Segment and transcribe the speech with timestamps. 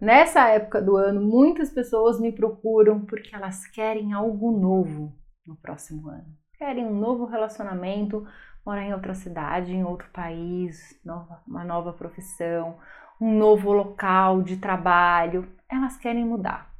[0.00, 5.12] nessa época do ano, muitas pessoas me procuram porque elas querem algo novo
[5.46, 6.26] no próximo ano.
[6.56, 8.26] Querem um novo relacionamento,
[8.64, 12.76] morar em outra cidade, em outro país, nova, uma nova profissão,
[13.20, 15.48] um novo local de trabalho.
[15.70, 16.70] Elas querem mudar.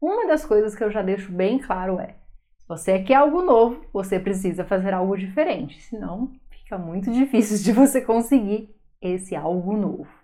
[0.00, 2.16] Uma das coisas que eu já deixo bem claro é:
[2.58, 7.72] se você quer algo novo, você precisa fazer algo diferente, senão fica muito difícil de
[7.72, 10.23] você conseguir esse algo novo.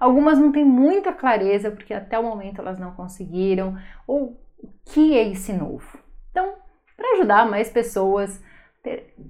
[0.00, 5.14] Algumas não têm muita clareza porque até o momento elas não conseguiram, ou o que
[5.14, 5.98] é esse novo?
[6.30, 6.54] Então,
[6.96, 8.42] para ajudar mais pessoas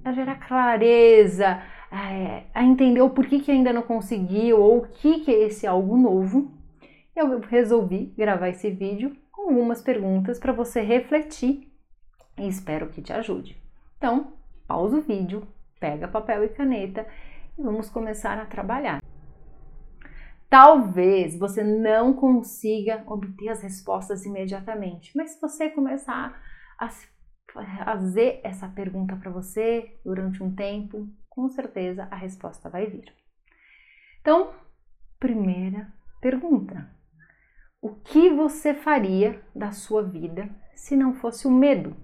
[0.05, 5.19] a gerar clareza, a, a entender o porquê que ainda não conseguiu ou o que,
[5.19, 6.51] que é esse algo novo,
[7.13, 11.69] eu resolvi gravar esse vídeo com algumas perguntas para você refletir
[12.37, 13.57] e espero que te ajude.
[13.97, 14.33] Então,
[14.65, 15.45] pausa o vídeo,
[15.81, 17.05] pega papel e caneta
[17.57, 19.01] e vamos começar a trabalhar.
[20.51, 26.43] Talvez você não consiga obter as respostas imediatamente, mas se você começar
[26.77, 26.89] a
[27.53, 33.15] fazer essa pergunta para você durante um tempo, com certeza a resposta vai vir.
[34.19, 34.53] Então,
[35.17, 36.85] primeira pergunta:
[37.81, 41.95] o que você faria da sua vida se não fosse o medo?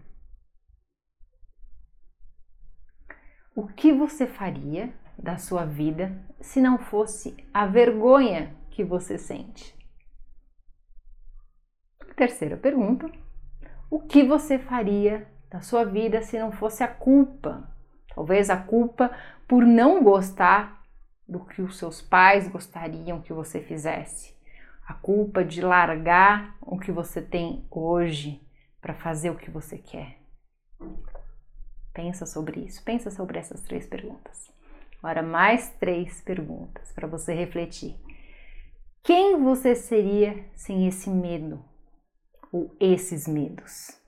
[3.54, 9.76] O que você faria da sua vida se não fosse a vergonha que você sente?
[12.16, 13.12] Terceira pergunta:
[13.90, 17.70] o que você faria da sua vida se não fosse a culpa?
[18.14, 19.16] Talvez a culpa
[19.48, 20.84] por não gostar
[21.28, 24.36] do que os seus pais gostariam que você fizesse.
[24.88, 28.42] A culpa de largar o que você tem hoje
[28.82, 30.18] para fazer o que você quer.
[31.94, 34.57] Pensa sobre isso, pensa sobre essas três perguntas.
[34.98, 37.96] Agora, mais três perguntas para você refletir.
[39.04, 41.64] Quem você seria sem esse medo
[42.52, 44.00] ou esses medos?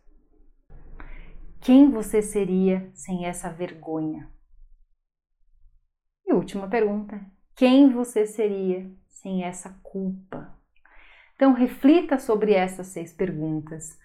[1.61, 4.29] Quem você seria sem essa vergonha?
[6.25, 7.19] E última pergunta:
[7.55, 10.57] quem você seria sem essa culpa?
[11.35, 13.97] Então, reflita sobre essas seis perguntas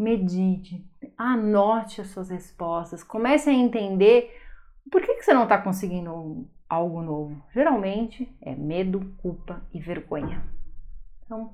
[0.00, 0.82] medite,
[1.16, 4.34] anote as suas respostas, comece a entender
[4.90, 7.42] por que, que você não está conseguindo algo novo.
[7.52, 10.40] Geralmente é medo, culpa e vergonha.
[11.24, 11.52] Então,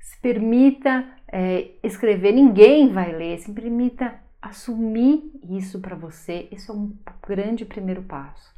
[0.00, 6.48] se permita é, escrever, ninguém vai ler, se permita assumir isso para você.
[6.52, 6.96] Isso é um
[7.26, 8.54] grande primeiro passo.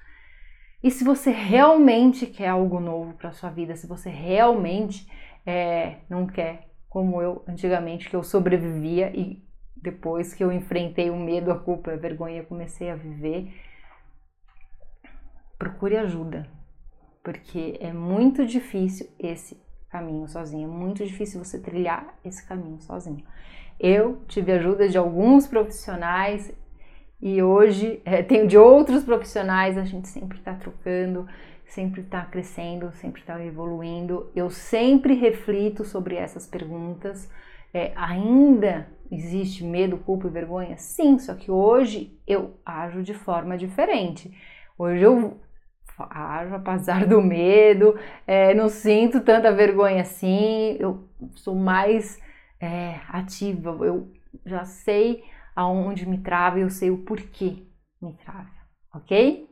[0.82, 5.10] E se você realmente quer algo novo para sua vida, se você realmente
[5.46, 9.42] é, não quer como eu antigamente, que eu sobrevivia e
[9.76, 13.52] depois que eu enfrentei o medo, a culpa, a vergonha, comecei a viver.
[15.58, 16.46] Procure ajuda,
[17.22, 23.24] porque é muito difícil esse caminho sozinho, é muito difícil você trilhar esse caminho sozinho.
[23.78, 26.52] Eu tive ajuda de alguns profissionais
[27.20, 31.26] e hoje é, tenho de outros profissionais, a gente sempre está trocando
[31.66, 34.30] sempre está crescendo, sempre está evoluindo.
[34.34, 37.30] Eu sempre reflito sobre essas perguntas.
[37.72, 40.76] É, ainda existe medo, culpa e vergonha?
[40.78, 44.32] Sim, só que hoje eu ajo de forma diferente.
[44.78, 45.38] Hoje eu
[46.04, 52.20] ajo apesar do medo, é, não sinto tanta vergonha assim, eu sou mais
[52.60, 54.12] é, ativa, eu
[54.44, 55.24] já sei
[55.54, 57.66] aonde me trava eu sei o porquê
[58.00, 58.50] me trava,
[58.94, 59.45] ok?